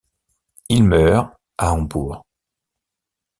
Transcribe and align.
Il 0.69 0.83
meurt 0.83 1.31
à 1.59 1.73
Hambourg. 1.73 2.23